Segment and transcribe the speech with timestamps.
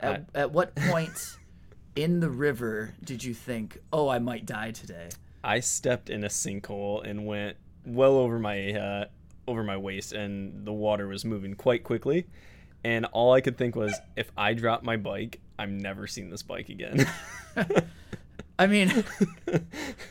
[0.00, 1.36] At, at what point
[1.96, 5.08] in the river did you think, "Oh, I might die today"?
[5.42, 9.04] I stepped in a sinkhole and went well over my uh,
[9.46, 12.26] over my waist, and the water was moving quite quickly.
[12.84, 16.42] And all I could think was, if I drop my bike, I'm never seeing this
[16.42, 17.10] bike again.
[18.60, 19.04] I mean,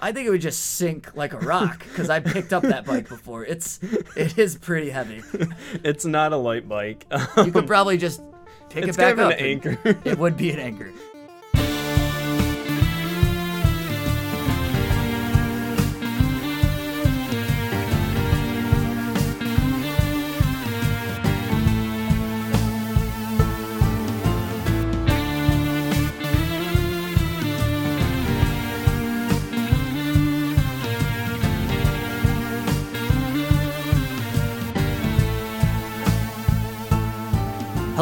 [0.02, 3.10] I think it would just sink like a rock because I picked up that bike
[3.10, 3.46] before.
[3.46, 3.80] It's
[4.16, 5.22] it is pretty heavy.
[5.84, 7.06] it's not a light bike.
[7.38, 8.22] You could probably just
[8.70, 9.40] pick it's it back kind of up.
[9.40, 9.78] an anchor.
[10.06, 10.92] It would be an anchor.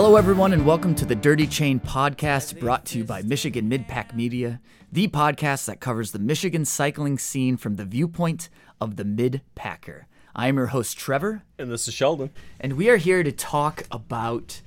[0.06, 4.14] Hello, everyone, and welcome to the Dirty Chain podcast brought to you by Michigan Midpack
[4.14, 8.48] Media, the podcast that covers the Michigan cycling scene from the viewpoint
[8.80, 10.04] of the Midpacker.
[10.36, 12.30] I am your host, Trevor, and this is Sheldon.
[12.60, 14.62] and we are here to talk about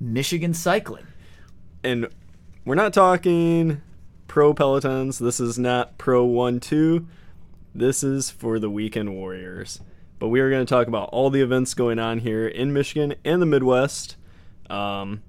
[0.00, 1.06] Michigan cycling.
[1.84, 2.08] And
[2.64, 3.82] we're not talking
[4.26, 5.18] pro pelotons.
[5.18, 7.06] This is not pro 1 2.
[7.74, 9.80] This is for the weekend warriors.
[10.18, 13.16] But we are going to talk about all the events going on here in Michigan
[13.22, 14.16] and the Midwest.
[14.70, 15.22] Um,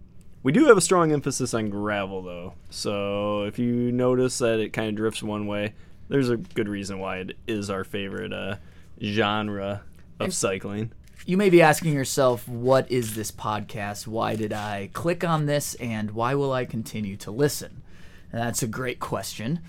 [0.44, 2.54] we do have a strong emphasis on gravel, though.
[2.70, 5.74] So if you notice that it kind of drifts one way,
[6.10, 8.56] there's a good reason why it is our favorite uh,
[9.02, 9.84] genre
[10.20, 10.92] of cycling.
[11.26, 14.08] You may be asking yourself, what is this podcast?
[14.08, 15.76] Why did I click on this?
[15.76, 17.84] And why will I continue to listen?
[18.32, 19.60] That's a great question.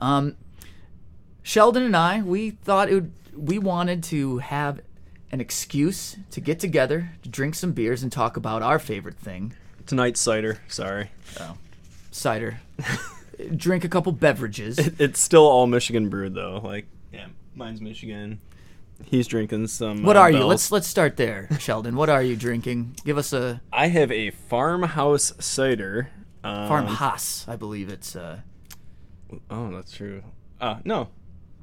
[0.00, 0.36] Um,
[1.42, 4.80] Sheldon and I, we thought it would, we wanted to have
[5.32, 9.54] an excuse to get together, to drink some beers, and talk about our favorite thing
[9.86, 11.10] Tonight's cider, sorry.
[11.40, 11.56] Oh,
[12.10, 12.60] cider.
[13.56, 14.78] drink a couple beverages.
[14.78, 16.60] It's still all Michigan brewed though.
[16.62, 18.40] Like, yeah, mine's Michigan.
[19.04, 20.02] He's drinking some.
[20.02, 20.44] What uh, are you?
[20.44, 21.94] Let's let's start there, Sheldon.
[21.94, 22.96] What are you drinking?
[23.04, 26.10] Give us a I have a farmhouse cider.
[26.42, 27.46] Um, farmhouse.
[27.46, 28.40] I believe it's uh,
[29.50, 30.22] Oh, that's true.
[30.60, 31.08] Uh, no,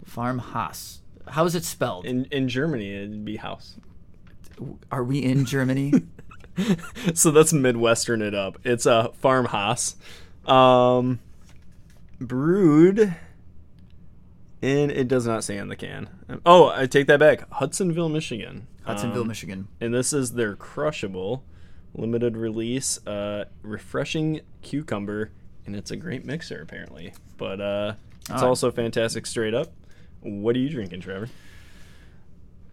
[0.05, 1.01] farmhouse.
[1.27, 2.05] How is it spelled?
[2.05, 3.75] in in Germany it'd be house.
[4.91, 5.93] Are we in Germany?
[7.13, 8.59] so that's midwestern it up.
[8.63, 9.95] It's a farmhouse,
[10.45, 11.19] um,
[12.19, 13.15] brewed,
[14.61, 16.09] and it does not say on the can.
[16.45, 17.49] Oh, I take that back.
[17.51, 18.67] Hudsonville, Michigan.
[18.83, 19.67] Hudsonville, Um, Michigan.
[19.79, 21.43] and this is their crushable
[21.95, 25.29] limited release uh refreshing cucumber
[25.67, 28.43] and it's a great mixer apparently but uh it's Alright.
[28.45, 29.71] also fantastic straight up
[30.23, 31.29] what are you drinking trevor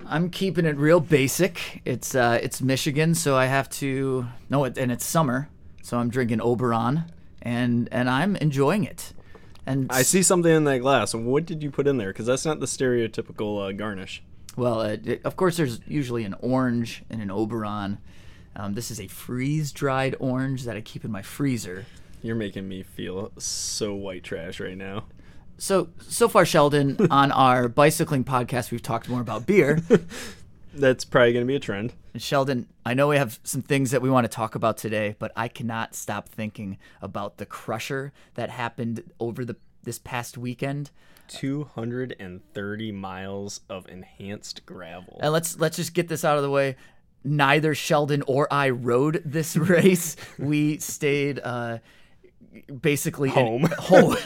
[0.06, 1.83] I'm keeping it real basic.
[1.84, 5.49] It's uh, it's Michigan, so I have to no, it, and it's summer,
[5.83, 7.05] so I'm drinking Oberon,
[7.43, 9.12] and and I'm enjoying it.
[9.66, 12.47] And i see something in that glass what did you put in there because that's
[12.47, 14.22] not the stereotypical uh, garnish
[14.56, 17.99] Well, uh, it- of course, there's usually an orange and an Oberon.
[18.56, 21.84] Um, this is a freeze dried orange that I keep in my freezer.
[22.22, 25.05] you're making me feel so white trash right now
[25.60, 29.81] So so far, Sheldon, on our bicycling podcast, we've talked more about beer.
[30.75, 33.91] that's probably going to be a trend And Sheldon, I know we have some things
[33.91, 38.12] that we want to talk about today, but I cannot stop thinking about the crusher
[38.34, 40.91] that happened over the this past weekend.
[41.28, 46.76] 230 miles of enhanced gravel And let's let's just get this out of the way.
[47.22, 50.16] Neither Sheldon or I rode this race.
[50.38, 51.78] we stayed uh,
[52.81, 53.62] basically Home.
[53.78, 54.16] home,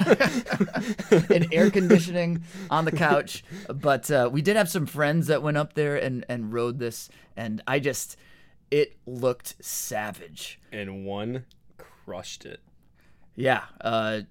[1.31, 3.45] in air conditioning on the couch.
[3.73, 7.09] But uh, we did have some friends that went up there and and rode this,
[7.37, 8.17] and I just
[8.71, 10.59] it looked savage.
[10.73, 11.45] and one
[11.77, 12.61] crushed it
[13.37, 14.23] Yeah, uh,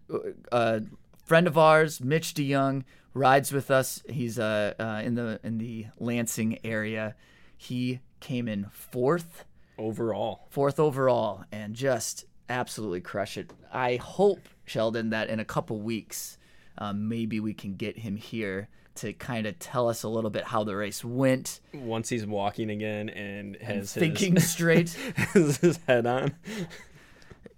[0.51, 0.81] a
[1.25, 2.83] friend of ours, Mitch DeYoung,
[3.13, 4.01] rides with us.
[4.09, 7.15] He's uh, uh, in the in the Lansing area.
[7.57, 9.45] He came in fourth,
[9.77, 13.51] overall fourth overall, and just absolutely crush it.
[13.71, 16.37] I hope Sheldon that in a couple weeks,
[16.77, 20.43] um, maybe we can get him here to kind of tell us a little bit
[20.43, 24.91] how the race went, once he's walking again and has thinking his, straight.
[25.15, 26.35] has his head on.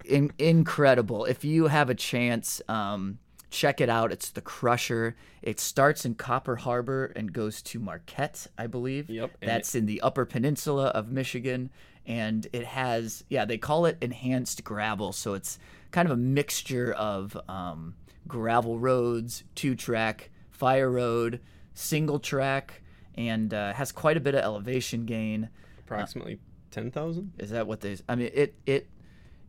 [0.06, 1.26] in- incredible.
[1.26, 4.12] If you have a chance, um, check it out.
[4.12, 5.16] It's the Crusher.
[5.42, 9.10] It starts in Copper Harbor and goes to Marquette, I believe.
[9.10, 11.70] Yep, and That's in the Upper Peninsula of Michigan,
[12.06, 15.60] and it has yeah they call it enhanced gravel, so it's
[15.92, 17.96] kind of a mixture of um,
[18.28, 21.40] gravel roads, two track, fire road,
[21.74, 22.82] single track,
[23.16, 25.50] and uh, has quite a bit of elevation gain.
[25.80, 26.40] Approximately
[26.72, 27.34] ten thousand.
[27.40, 27.98] Is that what they?
[28.10, 28.88] I mean, it it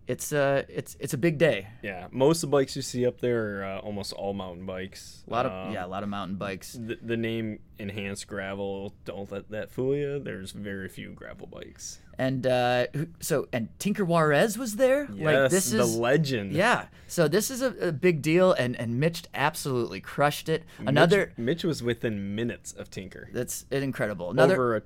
[0.06, 1.67] it's a it's it's a big day.
[1.82, 5.25] Yeah, most of the bikes you see up there are uh, almost all mountain bikes.
[5.26, 6.73] A lot of Um, yeah, a lot of mountain bikes.
[6.75, 8.94] The, the name enhanced gravel.
[9.05, 10.19] Don't let that fool you.
[10.20, 12.00] There's very few gravel bikes.
[12.19, 12.87] And uh,
[13.20, 15.08] so and Tinker Juarez was there.
[15.12, 16.53] Yes, like this the is legend.
[16.53, 16.87] yeah.
[17.08, 20.64] So this is a, a big deal, and and Mitch absolutely crushed it.
[20.79, 23.29] Mitch- Another Mitch, was within minutes of Tinker.
[23.32, 24.31] that's incredible.
[24.31, 24.82] Another Over a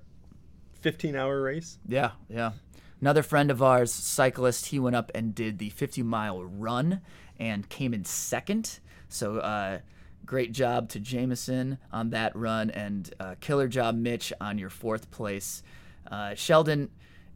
[0.80, 1.78] 15 hour race.
[1.86, 2.52] Yeah, yeah.
[3.00, 7.00] Another friend of ours, cyclist, he went up and did the 50 mile run
[7.38, 8.80] and came in second.
[9.08, 9.78] So, uh,
[10.26, 15.10] great job to Jameson on that run and uh, killer job, Mitch, on your fourth
[15.10, 15.62] place.
[16.10, 16.90] Uh, Sheldon,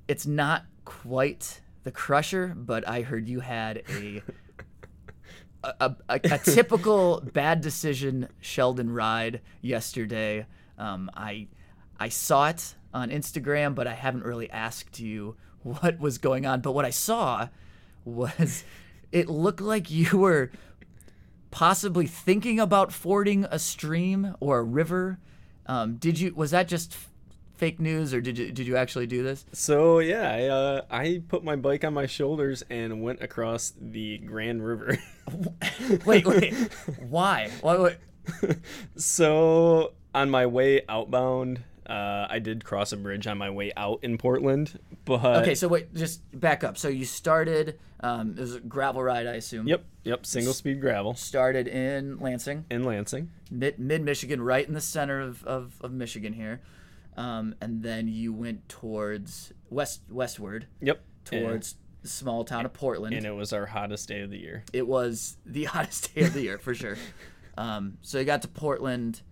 [0.06, 4.22] it's not quite the crusher, but I heard you had a.
[5.62, 10.44] A, a, a, a typical bad decision Sheldon ride yesterday.
[10.76, 11.46] Um, I
[11.99, 16.61] I saw it on Instagram, but I haven't really asked you what was going on.
[16.61, 17.49] But what I saw
[18.05, 18.64] was
[19.12, 20.50] it looked like you were
[21.50, 25.19] possibly thinking about fording a stream or a river.
[25.66, 26.34] Um, did you?
[26.34, 26.96] Was that just
[27.55, 29.46] fake news, or did you did you actually do this?
[29.52, 34.19] So yeah, I, uh, I put my bike on my shoulders and went across the
[34.19, 34.99] Grand River.
[36.05, 36.52] Wait, wait.
[37.00, 37.50] Why?
[37.62, 37.78] Why?
[37.78, 37.96] wait.
[38.96, 44.00] so on my way outbound, uh, I did cross a bridge on my way out
[44.02, 46.78] in Portland, but Okay, so wait, just back up.
[46.78, 47.78] So you started.
[48.00, 49.66] Um, it was a gravel ride, I assume.
[49.66, 52.66] yep, yep, single speed gravel Started in Lansing.
[52.70, 53.31] in Lansing.
[53.50, 56.60] mid mid Michigan, right in the center of, of, of Michigan here,
[57.16, 63.14] um, and then you went towards west westward Yep, towards the small town of Portland.
[63.14, 64.64] and it was our hottest day of the year.
[64.75, 66.96] it was the hottest day of the year for sure.
[67.56, 69.22] Um, so you got to Portland,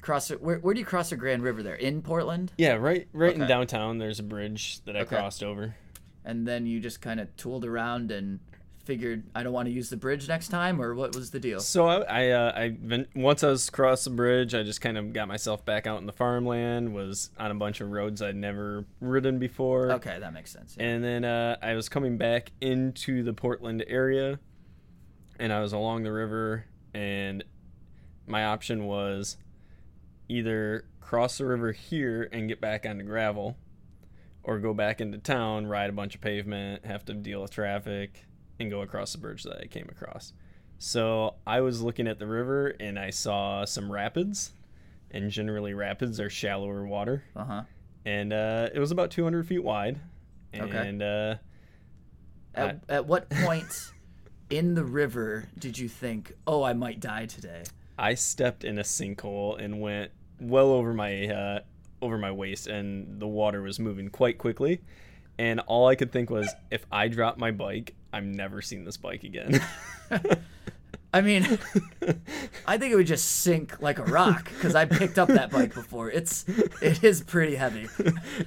[0.00, 0.28] cross.
[0.30, 1.74] Where, where do you cross the Grand River there?
[1.74, 3.98] In Portland, Yeah, right, right in downtown.
[3.98, 5.16] There's a bridge that I Okay.
[5.16, 5.74] crossed over.
[6.24, 8.40] and then you just kind of tooled around and
[8.84, 11.60] figured I don't want to use the bridge next time, or what was the deal?
[11.60, 14.98] So I, I, uh, I ven- once I was across the bridge, I just kind
[14.98, 16.92] of got myself back out in the farmland.
[16.92, 19.92] Was on a bunch of roads I'd never ridden before.
[19.92, 20.76] Okay, that makes sense.
[20.78, 20.86] yeah.
[20.86, 24.40] And then uh, I was coming back into the Portland area,
[25.38, 27.44] and I was along the river, and
[28.26, 29.36] my option was
[30.30, 33.56] either cross the river here and get back onto gravel,
[34.42, 38.24] or go back into town, ride a bunch of pavement, have to deal with traffic,
[38.58, 40.32] and go across the bridge that I came across.
[40.78, 44.52] So I was looking at the river and I saw some rapids,
[45.10, 47.62] and generally rapids are shallower water Uh huh.
[48.06, 49.98] and uh, it was about 200 feet wide.
[50.54, 50.88] Okay.
[50.88, 51.34] And uh,
[52.54, 53.92] At, at what point
[54.50, 57.64] in the river did you think, oh, I might die today?
[57.98, 61.60] I stepped in a sinkhole and went well over my uh,
[62.02, 64.80] over my waist, and the water was moving quite quickly.
[65.38, 68.98] And all I could think was, if I drop my bike, I'm never seeing this
[68.98, 69.60] bike again.
[71.12, 71.58] I mean,
[72.66, 75.74] I think it would just sink like a rock because I picked up that bike
[75.74, 76.08] before.
[76.10, 76.44] It's
[76.80, 77.88] it is pretty heavy.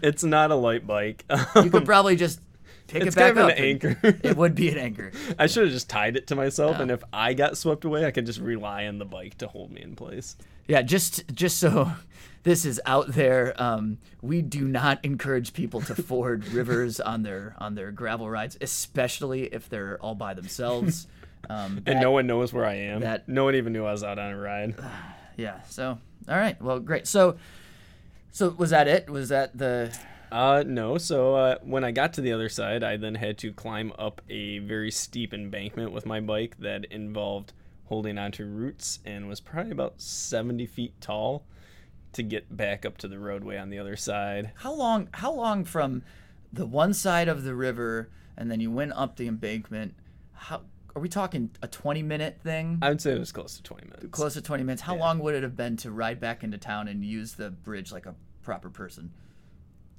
[0.02, 1.26] it's not a light bike.
[1.56, 2.40] You could probably just
[2.88, 3.58] pick it's it back kind of up.
[3.58, 3.98] an anchor.
[4.24, 5.12] It would be an anchor.
[5.40, 6.84] I should have just tied it to myself, Yeah.
[6.84, 9.72] and if I got swept away, I could just rely on the bike to hold
[9.72, 10.38] me in place.
[10.68, 11.92] Yeah, just just so
[12.44, 13.54] this is out there.
[13.62, 18.58] Um, we do not encourage people to ford rivers on their on their gravel rides,
[18.62, 21.08] especially if they're all by themselves.
[21.50, 23.02] Um, And no one knows where I am.
[23.02, 24.76] that- no one even knew I was out on a ride.
[25.36, 25.62] yeah.
[25.64, 25.98] So
[26.30, 27.06] all right, well, great.
[27.06, 27.36] So
[28.32, 29.10] so was that it?
[29.10, 29.94] Was that the
[30.32, 30.98] Uh, no.
[30.98, 34.22] So uh, when I got to the other side, I then had to climb up
[34.30, 37.52] a very steep embankment with my bike that involved
[37.94, 41.46] holding onto roots and was probably about 70 feet tall
[42.12, 44.52] to get back up to the roadway on the other side.
[44.56, 45.08] how long?
[45.14, 46.02] How long from
[46.52, 49.94] the one side of the river and then you went up the embankment?
[50.34, 50.62] How
[50.96, 52.80] are we talking a twenty minute thing?
[52.82, 54.08] I would say it was close to 20 minutes.
[54.10, 54.82] Close to 20 minutes.
[54.82, 55.02] How Yeah.
[55.02, 58.08] long would it have been to ride back into town and use the bridge like
[58.08, 59.12] a proper person?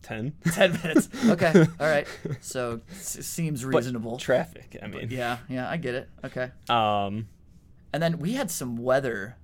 [0.02, 0.34] 10.
[0.52, 1.08] 10 minutes.
[1.28, 1.52] Okay.
[1.80, 2.06] All right.
[2.40, 4.18] So s- seems But reasonable.
[4.18, 4.76] Traffic.
[4.82, 5.08] I mean.
[5.10, 5.38] yeah.
[5.48, 5.70] Yeah.
[5.70, 6.08] I get it.
[6.24, 6.50] Okay.
[6.68, 7.28] Um.
[7.94, 9.36] And then we had some weather.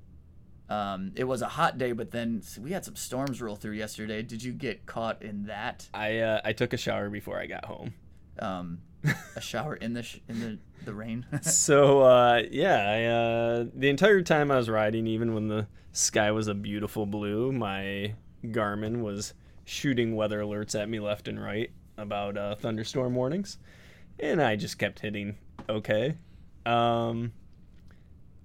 [0.68, 4.22] Um, it was a hot day, but then we had some storms roll through yesterday.
[4.22, 5.88] Did you get caught in that?
[5.94, 7.94] I uh, I took a shower before I got home.
[8.40, 8.80] Um,
[9.36, 11.26] a shower in the sh- in the the rain.
[11.42, 16.32] so uh, yeah, I, uh, the entire time I was riding, even when the sky
[16.32, 18.14] was a beautiful blue, my
[18.44, 19.32] Garmin was
[19.64, 23.58] shooting weather alerts at me left and right about uh, thunderstorm warnings,
[24.18, 25.38] and I just kept hitting
[25.68, 26.16] okay.
[26.66, 27.32] Um,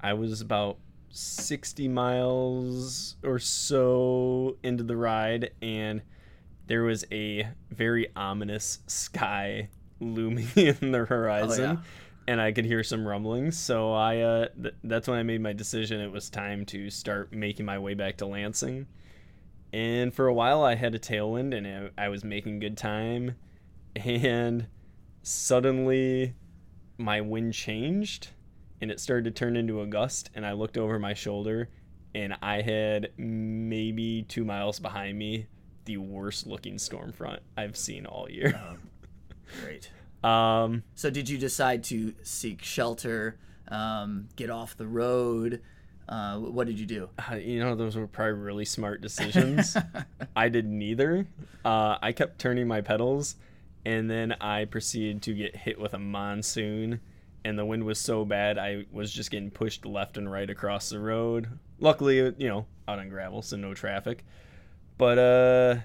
[0.06, 0.78] I was about
[1.10, 6.04] 60 miles or so into the ride, and
[6.68, 9.70] there was a very ominous sky
[10.00, 11.66] looming in the horizon.
[11.66, 11.78] Oh, yeah.
[12.28, 15.54] And I could hear some rumblings, so I uh, th- that's when I made my
[15.54, 16.00] decision.
[16.02, 18.86] It was time to start making my way back to Lansing.
[19.74, 23.38] And for a while, I had a tailwind, and I, I was making good time.
[24.06, 24.68] And
[25.24, 26.36] suddenly,
[27.00, 28.30] my wind changed,
[28.82, 30.30] and it started to turn into a gust.
[30.36, 31.70] And I looked over my shoulder,
[32.14, 35.48] and I had maybe two miles behind me
[35.86, 38.60] the worst looking storm front I've seen all year.
[39.64, 39.90] Great.
[40.24, 45.62] Um, So did you decide to seek shelter, um, get off the road?
[46.10, 47.10] Uh, what did you do?
[47.32, 49.78] uh, you know, those were probably really smart decisions.
[50.36, 51.28] I did neither.
[51.64, 53.36] Uh, I kept turning my pedals,
[53.86, 57.02] and then I proceeded to get hit with a monsoon.
[57.46, 60.90] And the wind was so bad, I was just getting pushed left and right across
[60.90, 61.48] the road.
[61.80, 64.26] Luckily, you know, out on gravel, so no traffic.
[64.98, 65.76] But uh,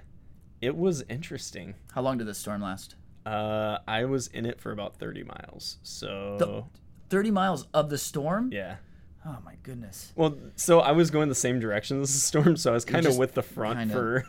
[0.63, 1.75] it was interesting.
[1.93, 2.95] How long did the storm last?
[3.27, 5.77] Uh, I was in it for about 30 miles.
[5.83, 6.67] So,
[7.11, 8.51] Thirty miles of the storm.
[8.53, 8.77] yeah.
[9.27, 10.13] Oh my goodness.
[10.17, 13.05] Well, so I was going the same direction as the storm, so I was kind
[13.05, 14.25] of with the front kinda- for.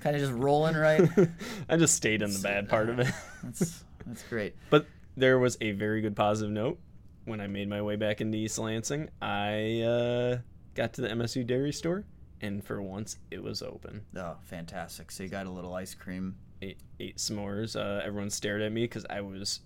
[0.00, 1.08] Kind of just rolling right.
[1.68, 3.06] I just stayed in the bad part of it.
[3.44, 4.54] That's that's great.
[4.70, 6.78] But there was a very good positive note
[7.24, 9.08] when I made my way back into East Lansing.
[9.20, 10.38] I uh,
[10.74, 12.04] got to the MSU dairy store,
[12.40, 14.02] and for once it was open.
[14.16, 15.10] Oh, fantastic.
[15.10, 16.36] So you got a little ice cream.
[16.62, 17.76] Ate, ate s'mores.
[17.76, 19.60] Uh, everyone stared at me because I was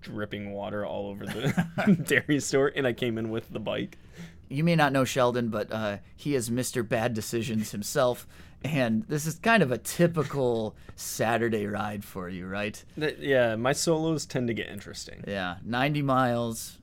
[0.00, 3.98] dripping water all over the dairy store, and I came in with the bike.
[4.48, 6.86] You may not know Sheldon, but uh, he is Mr.
[6.86, 8.26] Bad Decisions himself.
[8.64, 12.82] And this is kind of a typical Saturday ride for you, right?
[12.96, 15.22] Yeah, my solos tend to get interesting.
[15.26, 16.78] Yeah, 90 miles,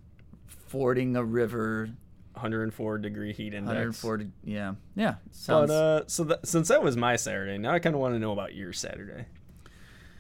[0.46, 1.90] fording a river,
[2.34, 3.68] 104 degree heat index.
[4.04, 4.28] 140.
[4.44, 5.16] Yeah, yeah.
[5.32, 5.70] Sounds.
[5.70, 8.20] But uh, so that, since that was my Saturday, now I kind of want to
[8.20, 9.26] know about your Saturday.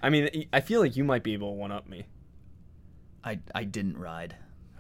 [0.01, 2.05] I mean, I feel like you might be able to one up me.
[3.23, 4.35] I I didn't ride.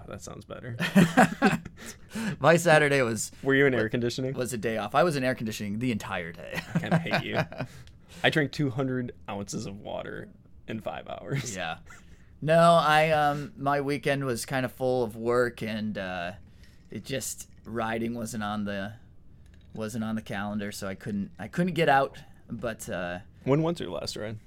[0.07, 0.75] Oh, that sounds better.
[2.39, 4.33] My Saturday was Were you in air conditioning?
[4.33, 4.95] was a day off.
[4.95, 6.59] I was in air conditioning the entire day.
[6.75, 7.39] I kind of hate you.
[8.23, 10.27] I drank 200 ounces of water
[10.67, 11.55] in five hours.
[11.55, 11.77] yeah.
[12.41, 16.31] No, I um my weekend was kind of full of work and uh
[16.89, 18.93] it just riding wasn't on the
[19.75, 22.17] wasn't on the calendar, so I couldn't I couldn't get out.
[22.49, 24.37] But uh, When was your last ride?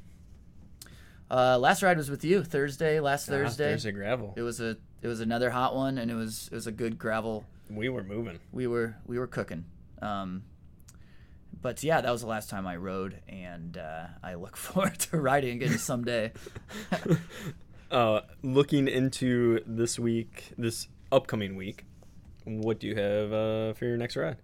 [1.31, 3.69] uh, last ride was with you Thursday, last Thursday.
[3.71, 4.35] Ah, Thursday gravel.
[4.37, 6.99] It was a it was another hot one, and it was it was a good
[6.99, 7.45] gravel.
[7.69, 8.41] We were moving.
[8.53, 9.67] We were we were cooking.
[10.01, 10.45] Um,
[11.61, 15.21] but yeah, that was the last time I rode, and uh, I look forward to
[15.21, 16.33] riding again someday.
[17.91, 21.85] Uh, looking into this week, this upcoming week,
[22.43, 24.37] what do you have uh, for your next ride?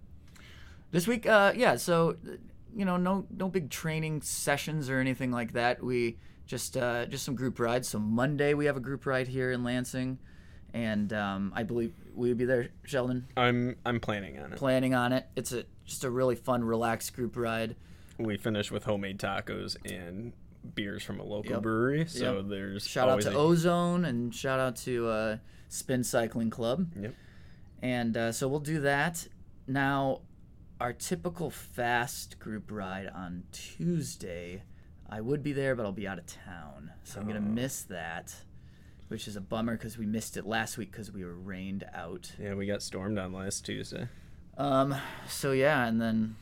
[0.91, 1.75] This week, uh, yeah.
[1.75, 2.15] So,
[2.73, 5.83] you know, no no big training sessions or anything like that.
[5.83, 7.89] We just uh, just some group rides.
[7.89, 10.19] So Monday we have a group ride here in Lansing,
[10.73, 13.27] and um, I believe we would be there, Sheldon.
[13.37, 14.57] I'm I'm planning on it.
[14.59, 15.25] Planning on it.
[15.35, 17.75] It's a just a really fun, relaxed group ride.
[18.17, 20.31] we finish with homemade tacos and
[20.75, 21.61] beers from a local Yep.
[21.63, 22.05] brewery.
[22.05, 22.45] So Yep.
[22.49, 25.37] there's Shout out to a- Ozone and shout out to uh,
[25.69, 26.91] Spin Cycling Club.
[26.99, 27.15] Yep.
[27.81, 29.27] And uh, so we'll do that.
[29.67, 30.21] Now,
[30.79, 34.61] our typical fast group ride on Tuesday,
[35.09, 36.91] I would be there, but I'll be out of town.
[37.03, 37.51] So I'm going to Oh.
[37.53, 38.35] miss that,
[39.11, 42.31] which is a bummer because we missed it last week because we were rained out.
[42.41, 44.07] Yeah, we got stormed on last Tuesday.
[44.57, 44.95] Um,
[45.27, 46.37] so yeah, and then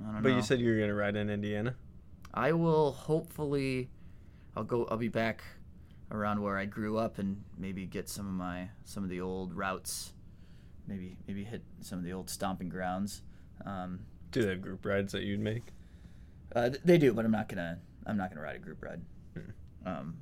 [0.00, 0.20] I don't know.
[0.22, 0.36] But know.
[0.36, 1.74] you said you were gonna ride in Indiana.
[2.32, 3.90] I will hopefully
[4.56, 5.42] I'll go I'll be back
[6.12, 9.52] around where I grew up and maybe get some of my some of the old
[9.52, 10.12] routes.
[10.86, 13.22] Maybe maybe hit some of the old stomping grounds.
[13.66, 13.98] Um,
[14.30, 15.64] Do they have group rides that you'd make?
[16.54, 19.00] uh, they do, but I'm not gonna I'm not gonna ride a group ride.
[19.34, 19.88] Hmm.
[19.88, 20.14] Um,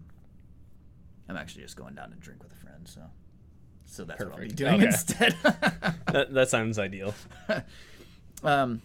[1.31, 3.03] I'm actually just going down to drink with a friend, so
[3.87, 4.87] so that's what I'll be doing Okay.
[4.87, 5.37] instead.
[6.13, 7.15] That that sounds ideal.
[8.43, 8.83] um,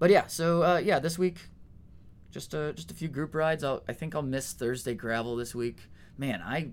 [0.00, 1.38] but yeah, so uh, yeah, this week,
[2.32, 3.62] just a just a few group rides.
[3.62, 5.78] I'll, I think I'll miss Thursday gravel this week.
[6.18, 6.72] Man, I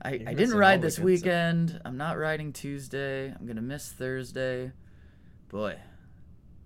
[0.00, 1.80] I, I didn't ride this weekend.
[1.84, 3.30] I'm not riding Tuesday.
[3.30, 4.72] I'm gonna miss Thursday.
[5.48, 5.76] Boy,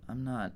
[0.08, 0.52] I'm not.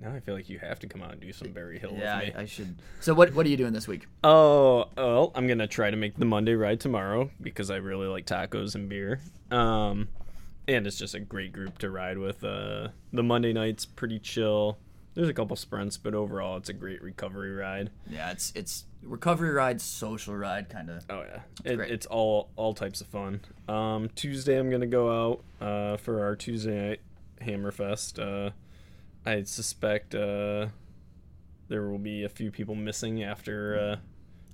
[0.00, 2.18] Now I feel like you have to come out and do some Berry Hill yeah,
[2.18, 2.34] with me.
[2.36, 2.76] I, I should.
[3.00, 4.06] So what what are you doing this week?
[4.22, 8.26] Oh, well, I'm gonna try to make the Monday ride tomorrow because I really like
[8.26, 9.20] tacos and beer.
[9.50, 10.08] Um,
[10.68, 12.44] and it's just a great group to ride with.
[12.44, 14.78] Uh, the Monday night's pretty chill.
[15.14, 17.90] There's a couple sprints, but overall, it's a great recovery ride.
[18.06, 21.04] Yeah, it's it's recovery ride, social ride, kind of.
[21.10, 23.40] Oh yeah, it, it's all all types of fun.
[23.66, 27.00] Um, Tuesday, I'm gonna go out uh, for our Tuesday night
[27.40, 28.20] Hammerfest.
[28.20, 28.50] Uh,
[29.28, 30.68] I suspect uh,
[31.68, 33.96] there will be a few people missing after uh,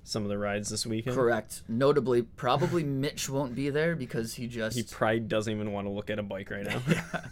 [0.03, 1.15] some of the rides this weekend.
[1.15, 1.63] Correct.
[1.69, 5.91] Notably, probably Mitch won't be there because he just He probably doesn't even want to
[5.91, 6.81] look at a bike right now.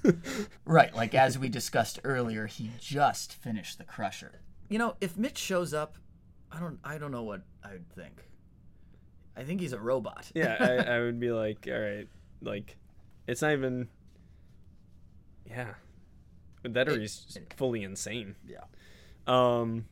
[0.65, 0.95] right.
[0.95, 4.39] Like as we discussed earlier, he just finished the Crusher.
[4.69, 5.97] You know, if Mitch shows up,
[6.49, 6.79] I don't.
[6.83, 8.23] I don't know what I would think.
[9.35, 10.31] I think he's a robot.
[10.33, 12.07] yeah, I, I would be like, all right,
[12.41, 12.77] like,
[13.27, 13.89] it's not even.
[15.45, 15.73] Yeah,
[16.63, 18.35] that or he's fully insane.
[18.47, 18.63] yeah.
[19.27, 19.85] Um,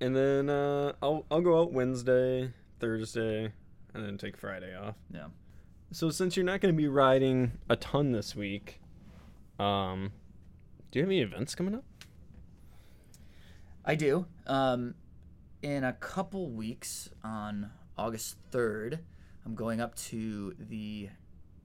[0.00, 3.52] and then uh, I'll I'll go out Wednesday, Thursday,
[3.94, 4.96] and then take Friday off.
[5.12, 5.26] Yeah.
[5.92, 8.80] So since you're not going to be riding a ton this week,
[9.58, 10.12] um,
[10.90, 11.84] do you have any events coming up?
[13.84, 14.26] I do.
[14.46, 14.94] Um,
[15.62, 19.00] in a couple weeks on August 3rd,
[19.44, 21.08] I'm going up to the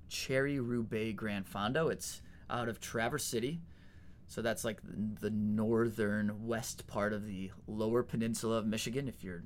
[0.09, 1.91] Cherry Roubaix Grand Fondo.
[1.91, 3.61] It's out of Traverse City.
[4.27, 4.79] So that's like
[5.21, 9.07] the northern west part of the lower peninsula of Michigan.
[9.07, 9.43] If you're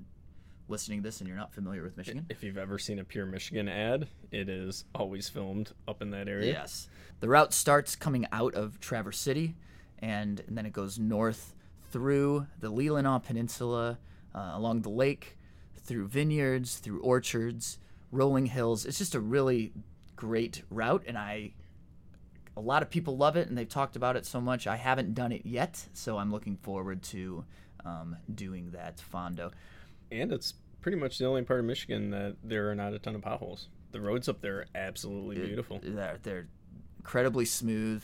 [0.67, 3.25] listening to this and you're not familiar with Michigan, If you've ever seen a Pure
[3.25, 6.53] Michigan ad, it is always filmed up in that area.
[6.53, 6.87] Yes.
[7.19, 9.55] The route starts coming out of Traverse City,
[9.99, 11.53] and, and then it goes north
[11.91, 13.97] through the Leelanau Peninsula,
[14.33, 15.37] uh, along the lake,
[15.77, 17.79] through vineyards, through orchards,
[18.11, 18.85] rolling hills.
[18.85, 19.73] It's just a really
[20.15, 21.53] great route, and I.
[22.59, 24.67] A lot of people love it, and they've talked about it so much.
[24.67, 27.45] I haven't done it yet, so I'm looking forward to
[27.85, 29.51] um, doing that fondo.
[30.11, 33.15] And it's pretty much the only part of Michigan that there are not a ton
[33.15, 33.69] of potholes.
[33.93, 35.79] The roads up there are absolutely beautiful.
[35.81, 36.47] They're they're
[36.97, 38.03] incredibly smooth.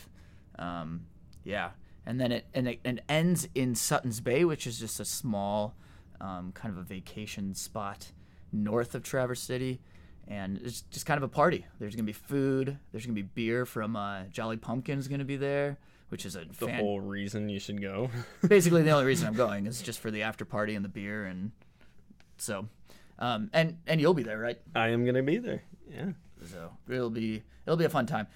[0.57, 1.05] Um,
[1.43, 1.71] yeah,
[2.05, 5.75] and then it and it and ends in Sutton's Bay, which is just a small
[6.21, 8.13] um, kind of a vacation spot
[8.53, 9.81] north of Traverse City,
[10.27, 11.65] and it's just kind of a party.
[11.79, 12.77] There's gonna be food.
[12.91, 15.77] There's gonna be beer from uh, Jolly Pumpkin's gonna be there,
[16.09, 18.09] which is a The fan- whole reason you should go.
[18.47, 21.25] basically the only reason I'm going is just for the after party and the beer
[21.25, 21.51] and
[22.37, 22.67] so.
[23.19, 24.59] Um, and and you'll be there, right?
[24.75, 25.63] I am gonna be there.
[25.89, 26.11] Yeah.
[26.45, 28.27] So it'll be it'll be a fun time.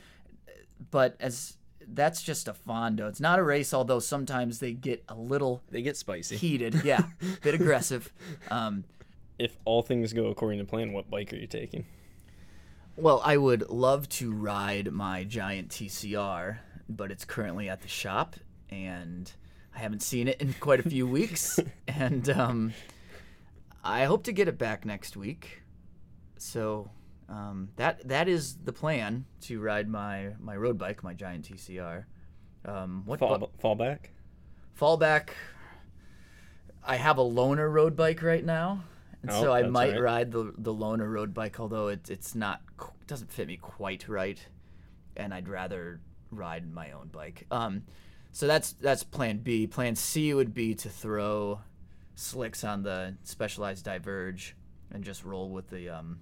[0.91, 1.57] But as
[1.91, 3.07] that's just a fondo.
[3.09, 6.37] It's not a race, although sometimes they get a little They get spicy.
[6.37, 6.81] heated.
[6.85, 7.01] Yeah,
[7.41, 8.13] bit aggressive.
[8.51, 8.83] Um,
[9.39, 11.85] if all things go according to plan, what bike are you taking?
[12.97, 16.57] well, I would love to ride my giant TCR,
[16.89, 18.35] but it's currently at the shop,
[18.69, 19.31] and
[19.73, 21.59] I haven't seen it in quite a few weeks.
[21.87, 22.73] and um,
[23.83, 25.61] I hope to get it back next week.
[26.37, 26.91] So
[27.29, 32.03] um, that that is the plan to ride my my road bike, my giant TCR.
[32.65, 33.99] Um, what Fall, bu- fallback?
[34.77, 35.29] fallback?
[36.85, 38.83] I have a loaner road bike right now,
[39.21, 40.01] and Oh, so I might right.
[40.01, 44.07] ride the the loaner road bike, although it, it's not qu- doesn't fit me quite
[44.07, 44.39] right,
[45.17, 45.99] and I'd rather
[46.31, 47.45] ride my own bike.
[47.51, 47.83] Um,
[48.31, 49.67] so that's that's Plan B.
[49.67, 51.61] Plan C would be to throw
[52.15, 54.55] slicks on the Specialized Diverge
[54.91, 56.19] and just roll with the um,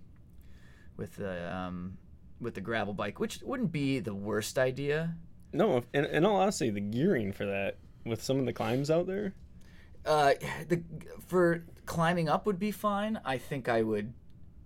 [0.95, 1.97] with the um,
[2.39, 5.15] with the gravel bike, which wouldn't be the worst idea.
[5.53, 9.07] No, in, in all honesty, the gearing for that with some of the climbs out
[9.07, 9.33] there.
[10.05, 10.33] Uh,
[10.67, 10.83] the
[11.27, 13.19] for climbing up would be fine.
[13.25, 14.13] I think I would,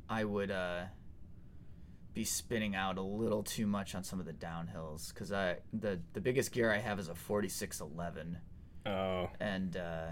[0.09, 0.81] I would uh,
[2.13, 5.99] be spinning out a little too much on some of the downhills because I the
[6.11, 8.37] the biggest gear I have is a forty six eleven,
[8.85, 10.07] Oh, and uh,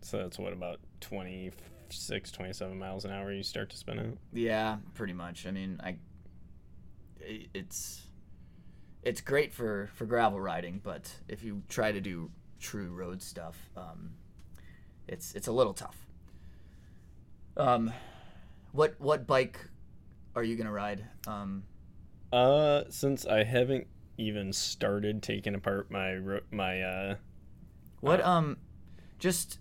[0.00, 4.18] so that's what about 26, 27 miles an hour you start to spin out.
[4.32, 5.46] yeah, pretty much.
[5.46, 5.96] I mean, I
[7.22, 8.02] i- it's
[9.02, 13.70] it's great for for gravel riding, but if you try to do true road stuff,
[13.76, 14.14] um,
[15.06, 16.05] it's it's a little tough.
[17.56, 17.92] Um,
[18.72, 19.58] what what bike
[20.34, 21.04] are you gonna ride?
[21.26, 21.64] Um,
[22.32, 23.86] Uh, since I haven't
[24.18, 26.18] even started taking apart my
[26.50, 27.14] my uh
[28.00, 28.56] what um,
[29.18, 29.58] just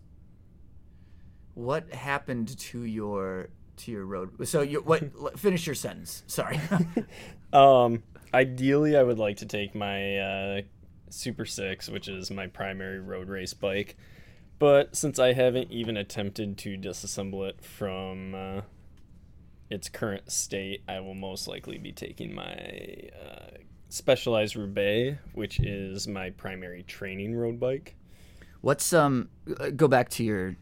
[1.54, 4.48] what happened to your to your road?
[4.48, 5.04] So you what?
[5.20, 6.24] l- finish your sentence.
[6.28, 6.60] Sorry.
[7.54, 8.04] Um,
[8.34, 10.62] ideally, I would like to take my uh,
[11.10, 13.96] Super Six, which is my primary road race bike.
[14.58, 18.62] But since I haven't even attempted to disassemble it from uh,
[19.70, 23.58] its current state, I will most likely be taking my uh,
[23.90, 27.96] Specialized Roubaix, which is my primary training road bike.
[28.62, 29.30] What's um?
[29.76, 30.56] Go back to your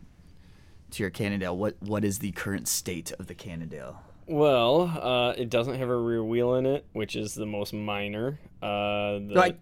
[0.91, 1.57] to your Cannondale.
[1.57, 4.01] What what is the current state of the Cannondale?
[4.27, 8.39] Well, uh, it doesn't have a rear wheel in it, which is the most minor.
[8.61, 9.33] Uh, the.
[9.35, 9.55] I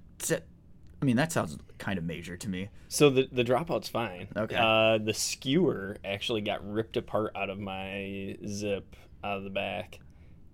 [1.05, 2.69] mean, that sounds kind of major to me.
[2.87, 4.27] So the the dropout's fine.
[4.35, 4.55] Okay.
[4.55, 9.99] Uh, the skewer actually got ripped apart out of my zip out of the back,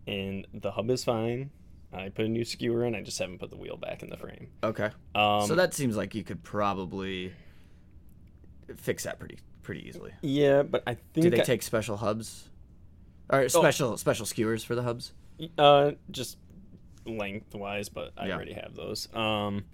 [0.08, 1.50] and the hub is fine.
[1.94, 2.96] I put a new skewer in.
[2.96, 4.50] I just haven't put the wheel back in the frame.
[4.64, 4.90] Okay.
[5.16, 7.34] Um, so that seems like you could probably
[8.76, 10.12] fix that pretty pretty easily.
[10.22, 12.50] Yeah, but I think Do they I- take special hubs?
[13.30, 15.14] Or special special skewers for the hubs?
[15.58, 16.38] Uh, just
[17.06, 18.36] lengthwise, but I Yeah.
[18.36, 19.14] already have those.
[19.14, 19.66] Um,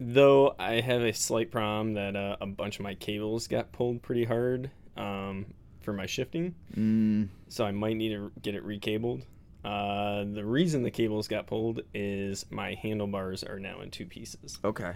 [0.00, 4.02] though I have a slight problem that uh, a bunch of my cables got pulled
[4.02, 5.46] pretty hard um,
[5.80, 9.22] for my shifting, Mm, so I might need to get it recabled.
[9.64, 14.58] Uh, the reason the cables got pulled is my handlebars are now in two pieces.
[14.64, 14.92] okay,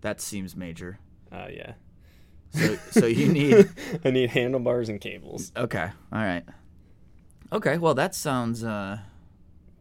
[0.00, 0.98] that seems major.
[1.30, 1.74] Uh, yeah.
[2.52, 3.70] So so you need
[4.04, 6.42] I need handlebars and cables, okay, all right,
[7.52, 7.78] okay.
[7.78, 8.98] Well, that sounds uh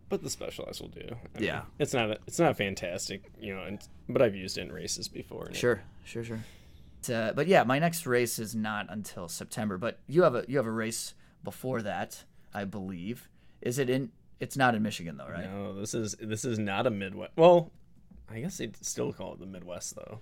[0.09, 1.07] but the Specialized will do.
[1.35, 1.61] I Yeah.
[1.77, 5.07] it's not a, it's not fantastic, you know, and, but I've used it in races
[5.07, 5.45] before.
[5.45, 6.39] and it- sure sure sure.
[7.13, 9.77] Uh, but yeah, my next race is not until September.
[9.77, 13.29] But you have a you have a race before that, I believe.
[13.61, 14.11] Is it in?
[14.41, 15.45] It's not in Michigan though, right?
[15.49, 17.31] No, this is this is not a Midwest.
[17.37, 17.71] Well,
[18.29, 20.19] I guess they still call it the Midwest though.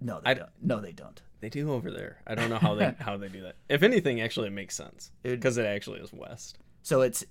[0.00, 0.50] No, they I- don't.
[0.62, 1.20] No, they don't.
[1.40, 2.22] They do over there.
[2.26, 3.56] I don't know how they how they do that.
[3.68, 6.56] If anything, actually, it makes sense because it actually is west.
[6.82, 7.24] So it's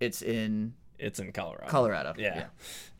[0.00, 1.68] it's in It's in Colorado.
[1.68, 2.14] Colorado.
[2.16, 2.46] Yeah.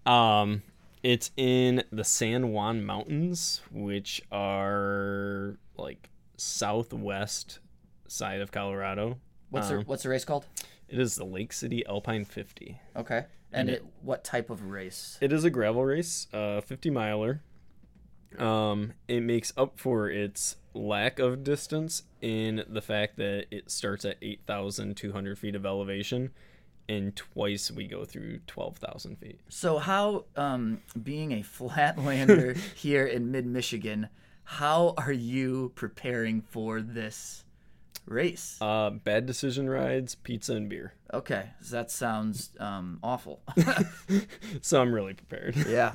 [0.07, 0.63] Um,
[1.03, 7.59] it's in the San Juan Mountains, which are like southwest
[8.07, 9.19] side of Colorado.
[9.51, 10.47] What's the Um, what's the race called?
[10.89, 12.81] It is the Lake City Alpine 50.
[12.97, 13.27] Okay.
[13.53, 15.19] And and it, what type of race?
[15.21, 17.43] It is a gravel race, uh, 50 miler.
[18.39, 24.05] Um, it makes up for its lack of distance in the fact that it starts
[24.05, 26.31] at 8,200 feet of elevation,
[26.89, 29.41] and twice we go through 12,000 feet.
[29.49, 34.09] So how um being a flatlander here in mid Michigan,
[34.45, 37.45] how are you preparing for this
[38.07, 38.57] race?
[38.61, 40.95] Uh, bad decision rides, pizza, and beer.
[41.13, 43.43] Okay, so that sounds um awful.
[44.63, 45.55] So I'm really prepared.
[45.69, 45.93] yeah.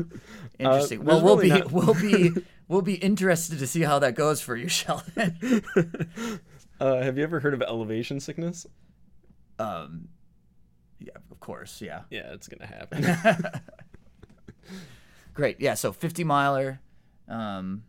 [0.59, 1.01] Interesting.
[1.01, 2.31] Uh, well, we'll really be not- we'll be
[2.67, 5.63] we'll be interested to see how that goes for you, Sheldon.
[6.79, 8.65] uh, have you ever heard of elevation sickness?
[9.59, 10.07] um
[11.43, 12.01] course, yeah.
[12.09, 13.03] Yeah, it's gonna happen.
[15.33, 15.59] Great.
[15.59, 16.79] Yeah, so 50 miler
[17.27, 17.83] um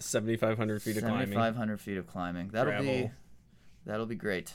[0.00, 1.28] 7,500 feet of climbing.
[1.28, 2.48] 7500 feet of climbing.
[2.48, 3.10] That'll be
[3.84, 4.52] that'll be great.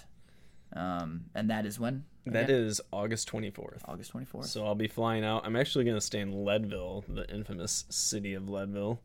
[0.74, 2.06] Um and that is when?
[2.26, 2.56] That again?
[2.56, 3.82] is August 24th.
[3.86, 4.46] August 24th.
[4.46, 5.46] So I'll be flying out.
[5.46, 9.00] I'm actually going to stay in Leadville, the infamous city of Leadville.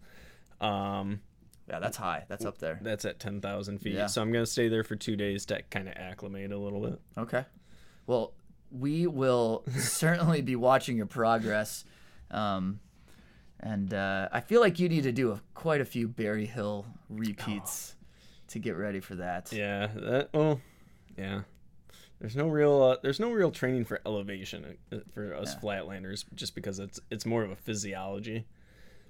[0.59, 1.21] Um,
[1.69, 2.25] Yeah, that's high.
[2.29, 2.79] That's up there.
[2.81, 3.93] that's at 10,000 feet.
[3.93, 4.07] Yeah.
[4.07, 6.81] So I'm going to stay there for two days to kind of acclimate a little
[6.81, 6.99] bit.
[7.19, 7.45] Okay.
[8.07, 8.33] Well,
[8.71, 11.85] we will certainly be watching your progress.
[12.31, 12.81] Um,
[13.59, 16.87] and uh, I feel like you need to do a, quite a few Barry Hill
[17.09, 17.95] repeats
[18.49, 19.53] to get ready for that.
[19.53, 19.89] Yeah.
[19.95, 20.31] That.
[20.33, 20.61] Well.
[21.19, 21.43] Yeah.
[22.21, 22.83] There's no real.
[22.83, 25.61] Uh, there's no real training for elevation uh, for us Yeah.
[25.61, 28.47] flatlanders, just because it's it's more of a physiology.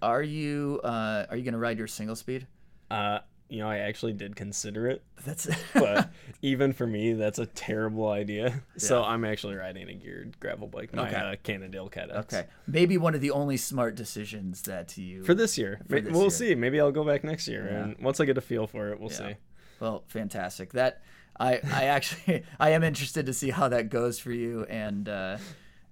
[0.01, 2.47] Are you uh, are you gonna ride your single speed?
[2.91, 3.19] Uh,
[3.51, 6.11] you know, I actually did consider it, That's but
[6.43, 8.63] even for me, that's a terrible idea.
[8.77, 11.17] So I'm actually riding a geared gravel bike, my Okay.
[11.17, 12.33] uh, Cannondale Cadets.
[12.35, 12.47] okay.
[12.67, 15.81] Maybe one of the only smart decisions that you for this year.
[15.89, 16.31] For this we'll year.
[16.31, 16.55] see.
[16.55, 17.85] Maybe I'll go back next year, Yeah.
[17.85, 19.17] and once I get a feel for it, we'll Yeah.
[19.31, 19.37] see.
[19.81, 20.73] Well, fantastic.
[20.75, 21.03] That
[21.39, 25.39] I I actually I am interested to see how that goes for you, and uh,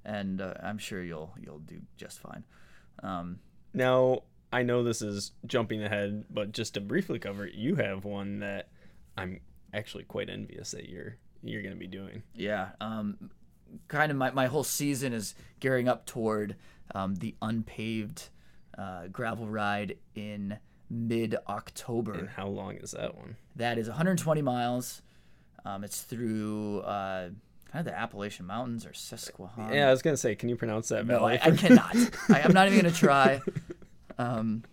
[0.05, 2.45] and uh, I'm sure you'll you'll do just fine.
[3.03, 3.41] Um,
[3.75, 8.05] Now I know this is jumping ahead, but just to briefly cover, it, you have
[8.05, 8.69] one that
[9.17, 9.41] I'm
[9.75, 12.23] actually quite envious that you're you're going to be doing.
[12.35, 12.71] yeah.
[12.81, 13.31] Um,
[13.87, 16.57] kind of my my whole season is gearing up toward
[16.95, 18.29] um, the unpaved
[18.79, 20.59] uh, gravel ride in
[20.91, 22.15] mid October.
[22.15, 23.37] And how long is that one?
[23.57, 25.03] That is 120 miles.
[25.67, 27.29] Um, it's through uh,
[27.71, 29.75] kind of the Appalachian Mountains or Susquehanna.
[29.75, 31.39] yeah, I was going to say, can you pronounce that No, valley?
[31.43, 31.95] I, I cannot.
[32.31, 33.41] I, I'm not even gonna try.
[34.19, 34.65] Um,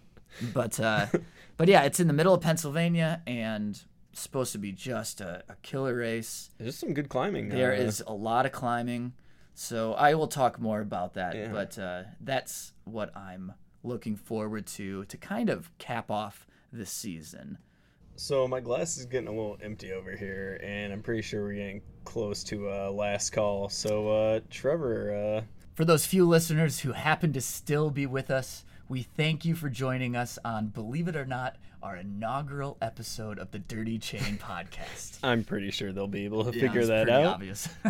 [0.54, 1.08] but uh,
[1.58, 3.82] but yeah, it's in the middle of Pennsylvania and
[4.14, 6.52] supposed to be just a, a killer race.
[6.58, 7.50] There's some good climbing.
[7.50, 9.14] There uh, is a lot of climbing,
[9.54, 11.36] so I will talk more about that.
[11.36, 11.50] Yeah.
[11.52, 13.54] But uh, that's what I'm
[13.84, 17.58] looking forward to to kind of cap off this season.
[18.18, 21.56] So my glass is getting a little empty over here, and I'm pretty sure we're
[21.56, 23.68] getting close to uh, last call.
[23.68, 28.64] So uh, Trevor, uh, For those few listeners who happen to still be with us,
[28.88, 33.52] we thank you for joining us on, believe it or not, our inaugural episode of
[33.52, 35.18] the Dirty Chain podcast.
[35.24, 37.36] I'm pretty sure they'll be able to Yeah, figure that out.
[37.36, 37.70] Obvious.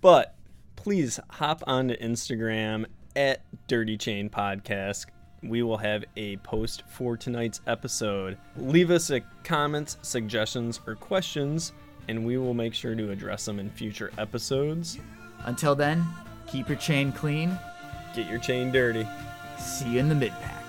[0.00, 0.34] But
[0.76, 2.84] please hop onto Instagram
[3.16, 5.06] at Dirty Chain Podcast.
[5.42, 8.36] We will have a post for tonight's episode.
[8.58, 11.72] Leave us a comments, suggestions, or questions,
[12.08, 14.98] and we will make sure to address them in future episodes.
[15.46, 16.04] Until then,
[16.46, 17.58] keep your chain clean.
[18.14, 19.06] Get your chain dirty.
[19.56, 20.63] See you in the mid pack.